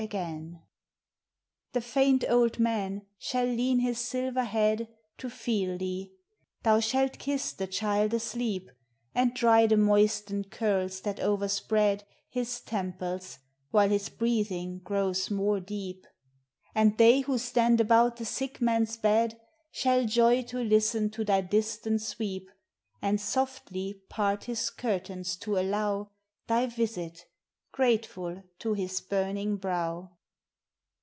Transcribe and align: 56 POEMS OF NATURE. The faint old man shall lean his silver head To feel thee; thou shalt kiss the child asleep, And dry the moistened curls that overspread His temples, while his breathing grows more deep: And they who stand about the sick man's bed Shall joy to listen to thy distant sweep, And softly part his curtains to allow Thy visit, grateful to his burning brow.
56 0.01 0.17
POEMS 0.17 0.25
OF 0.25 0.31
NATURE. 0.31 0.65
The 1.73 1.81
faint 1.81 2.25
old 2.27 2.57
man 2.59 3.05
shall 3.19 3.45
lean 3.45 3.77
his 3.81 3.99
silver 3.99 4.45
head 4.45 4.87
To 5.19 5.29
feel 5.29 5.77
thee; 5.77 6.11
thou 6.63 6.79
shalt 6.79 7.19
kiss 7.19 7.53
the 7.53 7.67
child 7.67 8.11
asleep, 8.15 8.71
And 9.13 9.35
dry 9.35 9.67
the 9.67 9.77
moistened 9.77 10.49
curls 10.49 11.01
that 11.01 11.19
overspread 11.19 12.03
His 12.31 12.61
temples, 12.61 13.37
while 13.69 13.89
his 13.89 14.09
breathing 14.09 14.79
grows 14.79 15.29
more 15.29 15.59
deep: 15.59 16.07
And 16.73 16.97
they 16.97 17.19
who 17.19 17.37
stand 17.37 17.79
about 17.79 18.15
the 18.15 18.25
sick 18.25 18.59
man's 18.59 18.97
bed 18.97 19.39
Shall 19.69 20.05
joy 20.05 20.41
to 20.45 20.63
listen 20.63 21.11
to 21.11 21.23
thy 21.23 21.41
distant 21.41 22.01
sweep, 22.01 22.49
And 23.03 23.21
softly 23.21 24.01
part 24.09 24.45
his 24.45 24.71
curtains 24.71 25.35
to 25.37 25.59
allow 25.59 26.09
Thy 26.47 26.65
visit, 26.65 27.27
grateful 27.73 28.43
to 28.59 28.73
his 28.73 28.99
burning 28.99 29.55
brow. 29.55 30.11